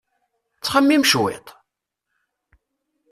Ttxemmim 0.57 1.03
cwiṭ! 1.07 1.47